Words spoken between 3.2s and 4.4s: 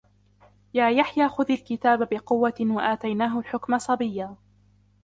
الحكم صبيا